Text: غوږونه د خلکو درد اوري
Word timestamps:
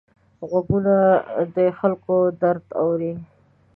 غوږونه 0.49 0.95
د 1.55 1.57
خلکو 1.79 2.15
درد 2.41 2.65
اوري 2.81 3.13